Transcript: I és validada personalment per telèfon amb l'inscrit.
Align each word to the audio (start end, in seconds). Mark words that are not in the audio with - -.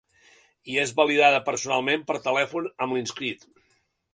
I 0.75 0.77
és 0.83 0.93
validada 0.99 1.43
personalment 1.49 2.07
per 2.09 2.17
telèfon 2.29 2.71
amb 2.87 2.99
l'inscrit. 2.99 3.47